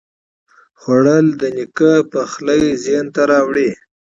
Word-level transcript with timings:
خوړل 0.81 1.25
د 1.41 1.43
نیکه 1.55 1.93
پخلی 2.11 2.63
ذهن 2.83 3.05
ته 3.15 3.21
راوړي 3.31 3.69